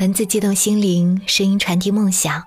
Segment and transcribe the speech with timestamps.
[0.00, 2.40] 文字激动心灵，声音传递梦想。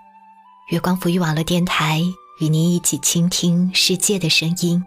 [0.69, 2.01] 月光浮育网络电台
[2.40, 4.81] 与您一起倾听世界的声音。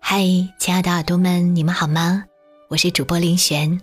[0.00, 0.24] 嗨，
[0.58, 2.24] 亲爱的耳朵们，你们好吗？
[2.70, 3.78] 我是主播林璇。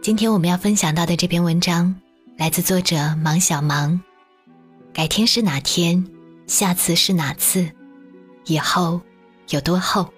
[0.00, 1.92] 今天我们要分享到的这篇文章，
[2.36, 4.00] 来自作者芒小芒。
[4.92, 6.06] 改天是哪天？
[6.46, 7.68] 下次是哪次？
[8.44, 9.00] 以后
[9.48, 10.08] 有多厚？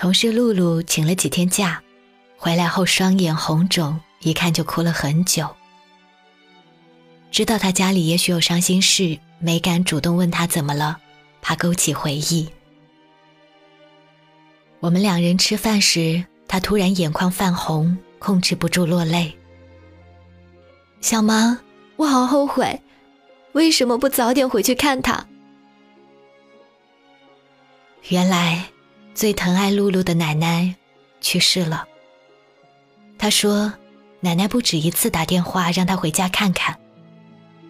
[0.00, 1.82] 同事露露请了几天假，
[2.38, 5.46] 回来后双眼红肿，一看就哭了很久。
[7.30, 10.98] 知道他家里也许有伤心事，没敢主动问他怎么了，
[11.42, 12.48] 怕勾起回忆。
[14.78, 19.36] 我们两人吃饭时，他突然眼眶泛红，控制不住落泪。
[21.02, 21.58] 小芒，
[21.96, 22.80] 我好后悔，
[23.52, 25.26] 为什么不早点回去看他？
[28.08, 28.64] 原来。
[29.14, 30.74] 最疼爱露露的奶奶
[31.20, 31.86] 去世了。
[33.18, 33.72] 他说，
[34.20, 36.78] 奶奶不止一次打电话让他回家看看，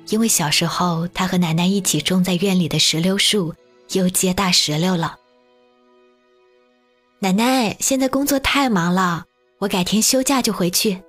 [0.08, 3.54] 因为小时候他和奶奶一起种在院里的石榴树
[3.90, 5.16] 又结大石榴了。
[7.18, 9.24] 奶奶现在工作太忙了，
[9.58, 11.02] 我改天休假就回去。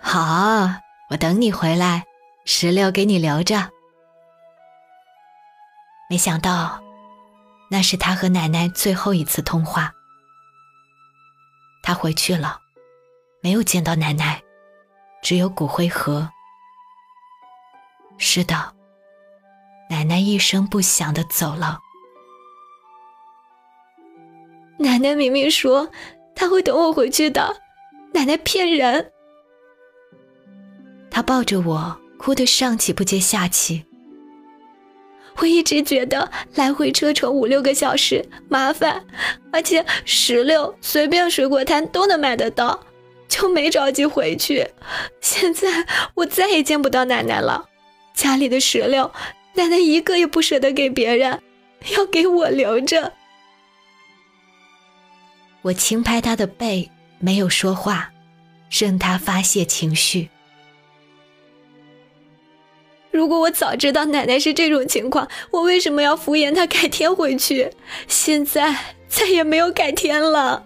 [0.00, 0.68] 好，
[1.10, 2.04] 我等你回来，
[2.44, 3.70] 石榴给你留着。
[6.08, 6.85] 没想到。
[7.68, 9.92] 那是他和奶奶最后一次通话。
[11.82, 12.60] 他回去了，
[13.40, 14.42] 没有见到奶奶，
[15.22, 16.28] 只有骨灰盒。
[18.18, 18.74] 是的，
[19.88, 21.80] 奶奶一声不响的走了。
[24.78, 25.90] 奶奶明明说
[26.34, 27.62] 她会等我回去的，
[28.12, 29.12] 奶奶骗人。
[31.10, 33.85] 他抱着我，哭得上气不接下气。
[35.38, 39.04] 我一直觉得来回车程五六个小时麻烦，
[39.52, 42.78] 而且石榴随便水果摊都能买得到，
[43.28, 44.66] 就没着急回去。
[45.20, 47.68] 现在我再也见不到奶奶了，
[48.14, 49.10] 家里的石榴，
[49.54, 51.42] 奶奶一个也不舍得给别人，
[51.96, 53.12] 要给我留着。
[55.62, 58.10] 我轻拍他的背，没有说话，
[58.70, 60.30] 任他发泄情绪。
[63.26, 67.72] 如果我早知道奶奶是这种情况，我为什么要敷衍她改天回去？
[68.06, 70.64] 现在再也没有改天了。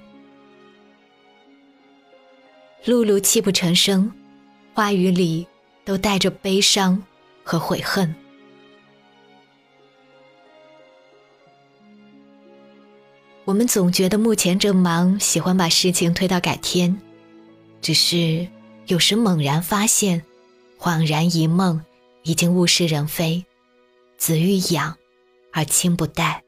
[2.84, 4.12] 露露泣不成声，
[4.74, 5.46] 话语里
[5.86, 7.02] 都带着悲伤
[7.42, 8.14] 和悔恨。
[13.46, 16.94] 我们总觉得目前正忙，喜欢把事情推到改天，
[17.80, 18.46] 只是
[18.84, 20.22] 有时猛然发现，
[20.78, 21.82] 恍然一梦。
[22.22, 23.44] 已经物是人非，
[24.16, 24.96] 子欲养
[25.52, 26.42] 而亲不待。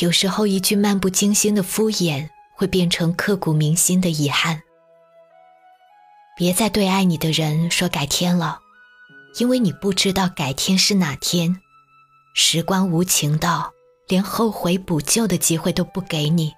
[0.00, 4.62] 有时候一句漫不经心的敷衍，会变成刻骨铭心的遗憾。
[6.36, 8.60] 别再对爱你的人说改天了，
[9.38, 11.60] 因为你不知道改天是哪天。
[12.34, 13.72] 时光无情到
[14.06, 16.52] 连后悔补救的机会都不给你。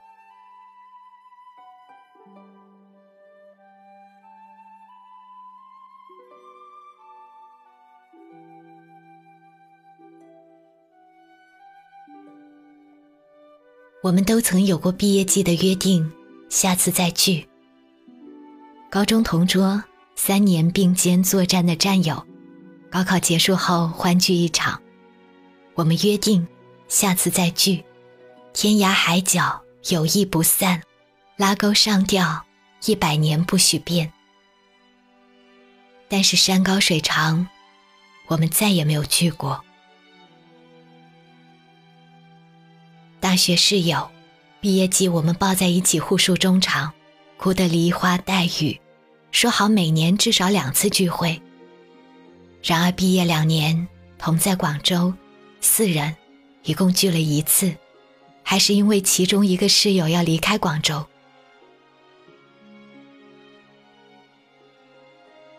[14.09, 16.11] 我们都曾有过毕业季的约定，
[16.49, 17.47] 下次再聚。
[18.89, 19.85] 高中同桌，
[20.17, 22.27] 三年并肩作战的战友，
[22.91, 24.81] 高考结束后欢聚一场。
[25.75, 26.49] 我们约定，
[26.89, 27.85] 下次再聚，
[28.55, 29.61] 天涯海角
[29.91, 30.81] 友谊不散，
[31.37, 32.47] 拉钩上吊
[32.87, 34.11] 一百年不许变。
[36.09, 37.47] 但是山高水长，
[38.29, 39.63] 我们再也没有聚过。
[43.21, 44.09] 大学室友，
[44.61, 46.93] 毕业季我们抱在一起互诉衷肠，
[47.37, 48.81] 哭得梨花带雨，
[49.33, 51.41] 说好每年至少两次聚会。
[52.63, 55.13] 然而毕业两年，同在广州，
[55.61, 56.15] 四人
[56.63, 57.75] 一共聚了一次，
[58.45, 61.05] 还是因为其中一个室友要离开广州。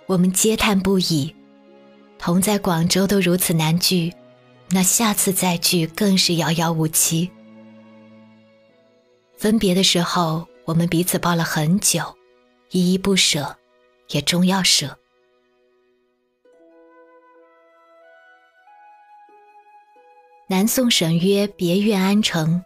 [0.05, 1.35] 我们嗟叹不已，
[2.17, 4.13] 同在广州都如此难聚，
[4.69, 7.29] 那下次再聚更是遥遥无期。
[9.39, 12.03] 分别的时候，我们彼此抱了很久，
[12.71, 13.55] 依依不舍，
[14.09, 14.97] 也终要舍。
[20.49, 22.61] 南宋沈约别院安城，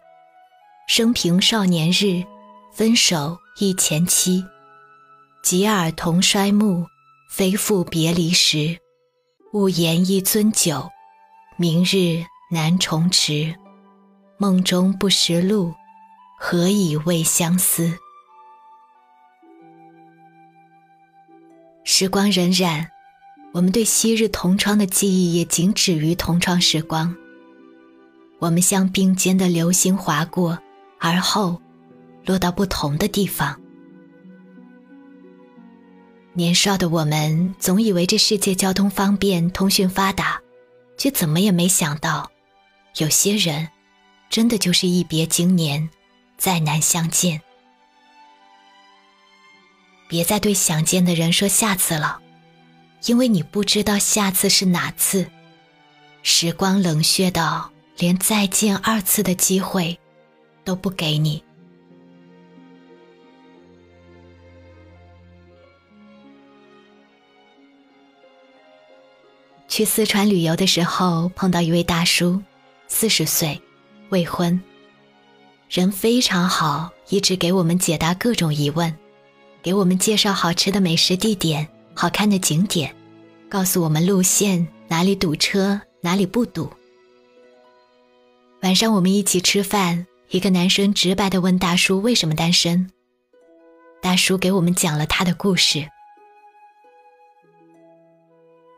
[0.88, 2.24] 生平少年日，
[2.72, 4.44] 分手忆前妻。
[5.44, 6.84] 及尔同衰暮，
[7.30, 8.76] 非复别离时。
[9.52, 10.90] 勿言一樽酒，
[11.56, 13.54] 明日难重迟。
[14.38, 15.72] 梦中不识路，
[16.46, 17.90] 何以未相思？
[21.84, 22.86] 时光荏苒，
[23.54, 27.16] 我们对昔日同窗的记忆也仅止于同窗时光。
[28.40, 30.58] 我们像并肩的流星划过，
[31.00, 31.58] 而后
[32.26, 33.58] 落到不同的地方。
[36.34, 40.38] 年少的我们总以为这世界交通方便，通讯发达，
[40.98, 42.30] 却怎么也没想到，
[42.98, 43.66] 有些人
[44.28, 45.88] 真的就是一别经年，
[46.36, 47.40] 再难相见。
[50.08, 52.20] 别再对想见的人说下次了，
[53.06, 55.30] 因为你不知道下次是哪次。
[56.22, 59.98] 时光冷血到连再见二次的机会
[60.64, 61.42] 都不给你。
[69.66, 72.40] 去四川旅游的时候，碰到一位大叔，
[72.86, 73.60] 四十岁，
[74.10, 74.62] 未婚，
[75.74, 78.96] 人非常好，一直给我们解答各种疑问，
[79.60, 81.66] 给我们介绍好吃的美食地点、
[81.96, 82.94] 好看的景点，
[83.48, 86.70] 告诉我们路线哪里堵车，哪里不堵。
[88.62, 92.88] 晚上我们一起吃饭，一个男生直白的问大叔为什么单身，
[94.00, 95.88] 大叔给我们讲了他的故事。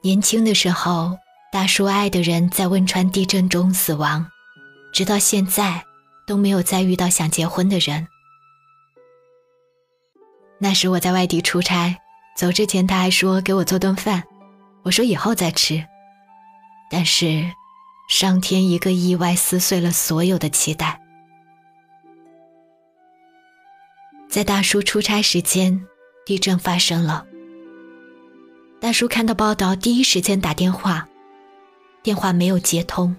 [0.00, 1.18] 年轻的时候，
[1.52, 4.26] 大叔爱的人在汶川地震中死亡，
[4.94, 5.84] 直到现在
[6.26, 8.08] 都没有再遇到想结婚的人。
[10.58, 11.96] 那时我在外地出差，
[12.36, 14.24] 走之前他还说给我做顿饭，
[14.82, 15.84] 我说以后再吃。
[16.90, 17.44] 但是，
[18.08, 21.00] 上天一个意外撕碎了所有的期待。
[24.28, 25.86] 在大叔出差时间，
[26.24, 27.26] 地震发生了。
[28.80, 31.08] 大叔看到报道，第一时间打电话，
[32.02, 33.14] 电话没有接通。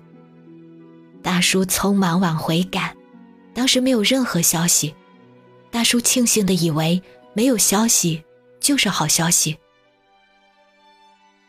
[1.21, 2.95] 大叔匆忙往回赶，
[3.57, 4.93] 当时没有任何消息。
[5.71, 7.01] 大叔庆幸的以为
[7.33, 8.23] 没有消息
[8.59, 9.57] 就是好消息。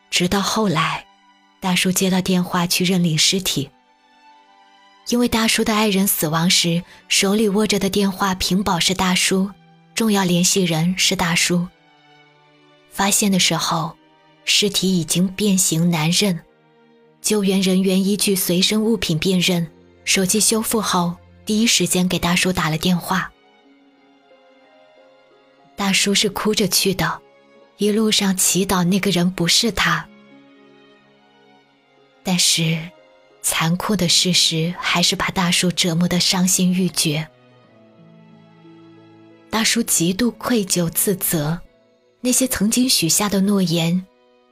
[0.08, 1.04] 直到后来，
[1.60, 3.68] 大叔接到电话去认领尸体，
[5.08, 9.50] 因为大叔的爱人死亡时手里握着的电话屏保是大叔，
[9.94, 11.68] 重要联系人是大叔。
[12.90, 13.94] 发现的时候。
[14.50, 16.40] 尸体已经变形难认，
[17.20, 19.70] 救援人员依据随身物品辨认，
[20.06, 21.14] 手机修复后，
[21.48, 23.32] 第一时间给大叔打了电话。
[25.74, 27.22] 大叔是哭着去的，
[27.78, 30.06] 一路上祈祷那个人不是他。
[32.22, 32.78] 但是，
[33.40, 37.26] 残酷的事实还是把大叔折磨得伤心欲绝。
[39.48, 41.58] 大叔极度愧疚自责，
[42.20, 44.04] 那些曾经许下的诺言。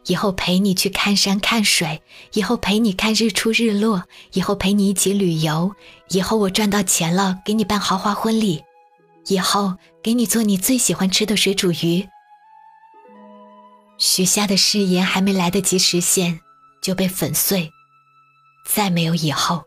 [0.06, 5.74] 以后陪你去看山看水，以后陪你看日出日落，以后陪你一起旅游，
[6.08, 8.62] 以后我赚到钱了给你办豪华婚礼，
[9.26, 12.06] 以后给你做你最喜欢吃的水煮鱼。
[13.98, 16.38] 许下的誓言还没来得及实现，
[16.82, 17.70] 就被粉碎，
[18.68, 19.64] 再没有以后。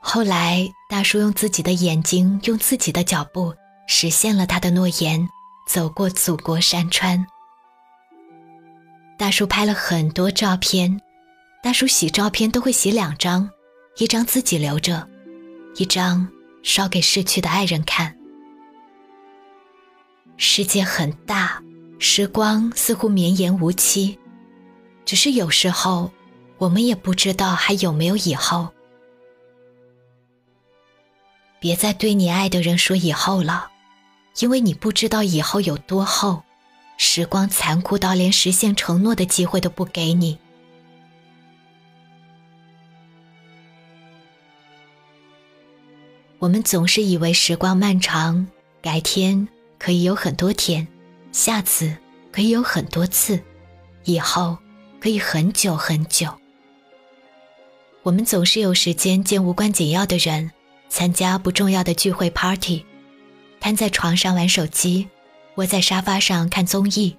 [0.00, 3.52] 后来，大叔用自己的眼睛，用自己的脚步，
[3.88, 5.28] 实现了他的诺言，
[5.66, 7.26] 走过祖国山川。
[9.18, 11.00] 大叔拍了很多照片，
[11.62, 13.48] 大叔洗照片都会洗两张，
[13.96, 15.08] 一张自己留着，
[15.76, 16.28] 一张
[16.62, 18.14] 烧给逝去的爱人看。
[20.36, 21.62] 世界很大，
[21.98, 24.18] 时光似乎绵延无期，
[25.06, 26.10] 只是有时候
[26.58, 28.68] 我们也不知道还有没有以后。
[31.58, 33.70] 别再对你爱的人说以后了，
[34.40, 36.42] 因为你不知道以后有多厚。
[36.96, 40.38] 时光残酷到连实现承诺的机会都不给你。
[46.38, 48.46] 我们总是以为时光漫长，
[48.82, 49.48] 改天
[49.78, 50.86] 可以有很多天，
[51.32, 51.96] 下次
[52.30, 53.40] 可以有很多次，
[54.04, 54.56] 以后
[55.00, 56.28] 可以很久很久。
[58.02, 60.50] 我们总是有时间见无关紧要的人，
[60.88, 62.84] 参加不重要的聚会 party，
[63.58, 65.08] 瘫在床上玩手机。
[65.56, 67.16] 窝在沙发上看综艺，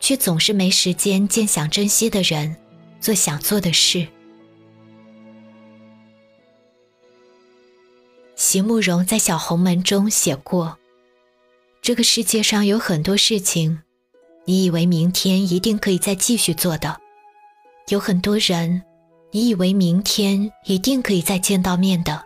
[0.00, 2.56] 却总是没时间见想珍惜的人，
[3.00, 4.06] 做想做的事。
[8.36, 10.78] 席慕容在《小红门》中写过
[11.82, 13.80] ：“这个世界上有很多事情，
[14.46, 16.96] 你以为明天一定可以再继续做的；
[17.88, 18.80] 有很多人，
[19.32, 22.24] 你以为明天一定可以再见到面的，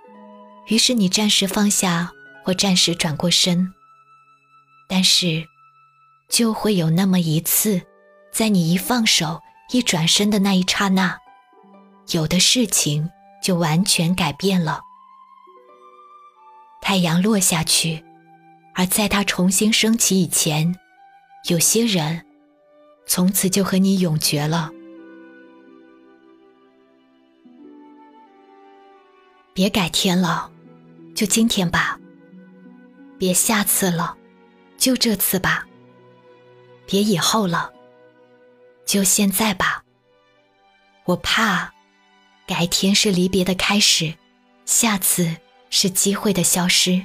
[0.68, 2.12] 于是你暂时放下，
[2.44, 3.72] 或暂时转过身。”
[4.94, 5.48] 但是，
[6.28, 7.80] 就会有那么一次，
[8.30, 9.40] 在你一放手、
[9.72, 11.18] 一转身的那一刹那，
[12.10, 13.08] 有的事情
[13.42, 14.82] 就完全改变了。
[16.82, 18.04] 太阳落下去，
[18.74, 20.76] 而在它重新升起以前，
[21.48, 22.26] 有些人
[23.06, 24.70] 从此就和你永绝了。
[29.54, 30.50] 别改天了，
[31.14, 31.98] 就今天吧；
[33.18, 34.18] 别下次了，
[34.82, 35.64] 就这次吧；
[36.86, 37.72] 别以后了，
[38.84, 39.84] 就现在吧。
[41.04, 41.72] 我怕，
[42.48, 44.12] 改天是离别的开始，
[44.64, 45.36] 下次
[45.70, 47.00] 是机会的消失，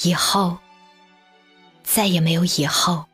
[0.00, 0.56] 以后
[1.84, 3.04] 再也没有以后。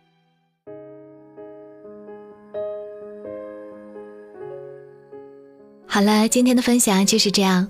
[5.84, 7.68] 好了，今天的分享就是这样。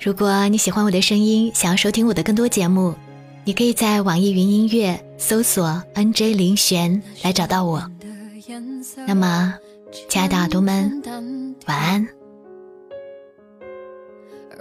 [0.00, 2.94] 如果你喜欢我的声音，想要收听我的更多节目，
[3.44, 7.82] 你可以在网易云音乐搜索 “nj 林璇”来找到我。
[9.06, 9.54] 那么，
[10.08, 11.02] 亲爱的耳朵们，
[11.66, 12.06] 晚安。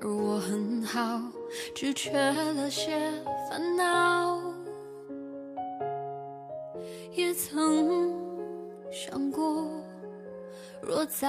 [0.01, 1.21] 而我很好，
[1.74, 3.12] 只缺了些
[3.50, 4.41] 烦恼。
[7.13, 8.13] 也曾
[8.91, 9.69] 想过，
[10.81, 11.27] 若再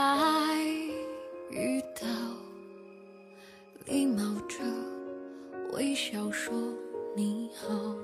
[1.51, 2.07] 遇到。
[3.87, 4.59] 礼貌着
[5.73, 6.53] 微笑说
[7.15, 7.95] 你好，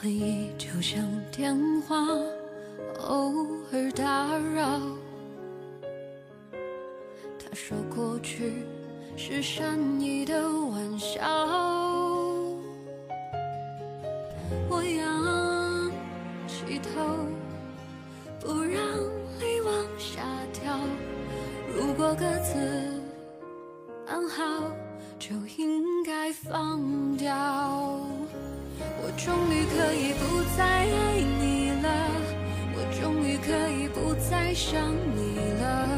[0.00, 1.96] 回忆就像电话，
[3.00, 4.80] 偶尔打扰。
[7.36, 8.52] 他说过去
[9.16, 11.20] 是善意的玩笑，
[34.58, 35.88] 想你了。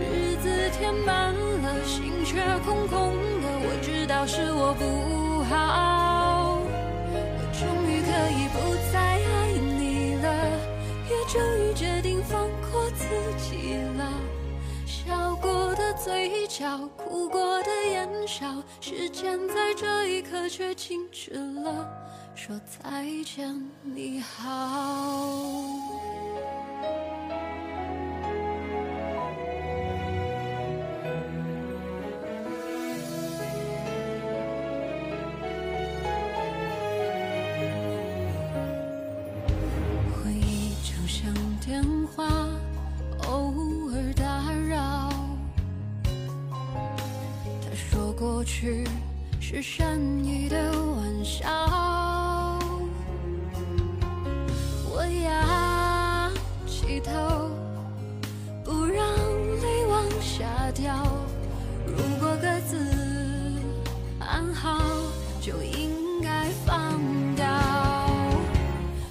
[0.00, 3.46] 日子填满了，心却空空的。
[3.64, 6.58] 我知道是我不好。
[7.12, 8.56] 我终于可以不
[8.90, 10.26] 再爱你了，
[11.10, 13.04] 也终于决定放过自
[13.36, 14.10] 己了。
[14.86, 21.86] 笑过的嘴角，哭过的眼梢，时间在这一刻却静止了，
[22.34, 26.01] 说再见，你好。
[48.62, 48.84] 去
[49.40, 51.48] 是善意的玩笑，
[54.88, 56.32] 我仰
[56.64, 57.50] 起头，
[58.62, 59.04] 不让
[59.60, 61.04] 泪往下掉。
[61.88, 62.78] 如果各自
[64.20, 64.80] 安好，
[65.40, 67.00] 就应该放
[67.34, 67.44] 掉。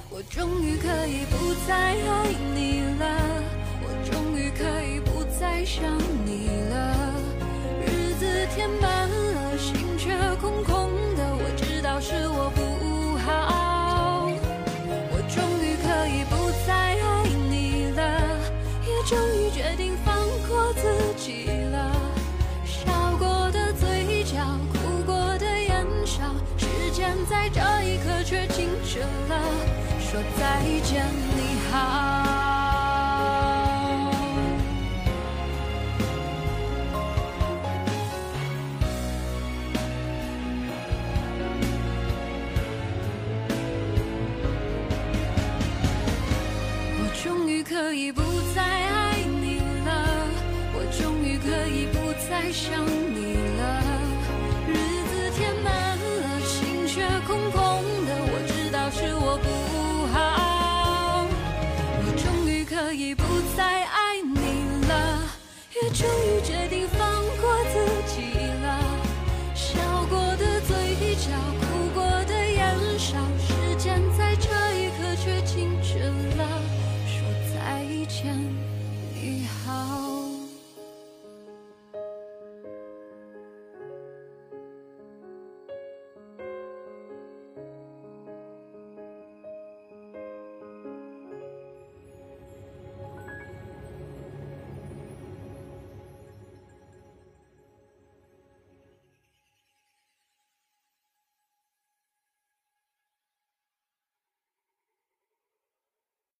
[0.09, 3.43] 我终于可以不再爱你了，
[3.83, 5.83] 我终于可以不再想
[6.25, 6.95] 你了。
[7.85, 9.00] 日子填满。
[12.01, 14.27] 是我不好，
[15.11, 18.01] 我终于可以不再爱你了，
[18.87, 20.17] 也终于决定放
[20.49, 20.81] 过自
[21.15, 21.95] 己了。
[22.65, 24.39] 笑过的嘴角，
[24.73, 26.23] 哭过的眼梢，
[26.57, 29.39] 时间在这一刻却静止了，
[29.99, 31.05] 说再见，
[31.37, 32.20] 你好。
[47.81, 48.21] 可以不
[48.53, 49.89] 再爱你了，
[50.71, 53.81] 我终于可以不再想你了。
[54.67, 54.75] 日
[55.09, 59.47] 子填满了，心却空空的，我知道是我不
[60.13, 61.25] 好。
[62.05, 63.23] 我终于可以不
[63.57, 65.23] 再爱你了，
[65.73, 67.20] 也终于决定放。
[79.23, 80.00] 你好。